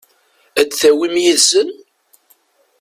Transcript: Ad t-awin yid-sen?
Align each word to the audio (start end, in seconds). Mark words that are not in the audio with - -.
Ad 0.61 0.67
t-awin 0.69 1.21
yid-sen? 1.23 1.69